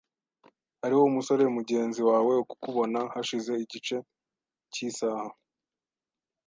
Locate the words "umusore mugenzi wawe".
1.05-2.33